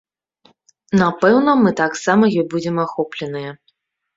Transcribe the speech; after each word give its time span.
Напэўна, 1.01 1.51
мы 1.65 1.73
таксама 1.81 2.23
ёй 2.39 2.45
будзем 2.55 2.75
ахопленыя. 2.85 3.51